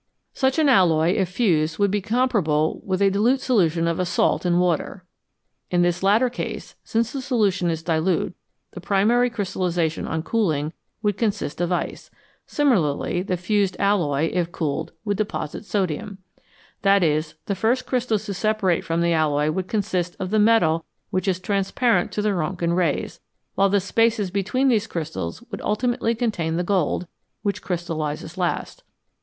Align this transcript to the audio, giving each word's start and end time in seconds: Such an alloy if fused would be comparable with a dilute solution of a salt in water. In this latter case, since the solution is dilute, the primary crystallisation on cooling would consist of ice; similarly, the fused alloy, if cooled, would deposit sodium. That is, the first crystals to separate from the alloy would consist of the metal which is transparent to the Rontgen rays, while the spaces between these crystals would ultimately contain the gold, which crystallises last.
Such 0.33 0.57
an 0.57 0.67
alloy 0.67 1.09
if 1.11 1.29
fused 1.29 1.77
would 1.77 1.91
be 1.91 2.01
comparable 2.01 2.81
with 2.83 3.03
a 3.03 3.11
dilute 3.11 3.39
solution 3.39 3.87
of 3.87 3.99
a 3.99 4.05
salt 4.07 4.47
in 4.47 4.57
water. 4.57 5.05
In 5.69 5.83
this 5.83 6.01
latter 6.01 6.27
case, 6.27 6.73
since 6.83 7.11
the 7.13 7.21
solution 7.21 7.69
is 7.69 7.83
dilute, 7.83 8.33
the 8.71 8.81
primary 8.81 9.29
crystallisation 9.29 10.07
on 10.07 10.23
cooling 10.23 10.73
would 11.03 11.17
consist 11.19 11.61
of 11.61 11.71
ice; 11.71 12.09
similarly, 12.47 13.21
the 13.21 13.37
fused 13.37 13.75
alloy, 13.77 14.31
if 14.33 14.51
cooled, 14.51 14.91
would 15.05 15.17
deposit 15.17 15.65
sodium. 15.65 16.17
That 16.81 17.03
is, 17.03 17.35
the 17.45 17.53
first 17.53 17.85
crystals 17.85 18.25
to 18.25 18.33
separate 18.33 18.83
from 18.83 19.01
the 19.01 19.13
alloy 19.13 19.51
would 19.51 19.67
consist 19.67 20.15
of 20.19 20.31
the 20.31 20.39
metal 20.39 20.83
which 21.11 21.27
is 21.27 21.39
transparent 21.39 22.11
to 22.13 22.23
the 22.23 22.33
Rontgen 22.33 22.73
rays, 22.75 23.19
while 23.53 23.69
the 23.69 23.79
spaces 23.79 24.31
between 24.31 24.67
these 24.67 24.87
crystals 24.87 25.43
would 25.51 25.61
ultimately 25.61 26.15
contain 26.15 26.55
the 26.55 26.63
gold, 26.63 27.05
which 27.43 27.61
crystallises 27.61 28.35
last. 28.35 28.81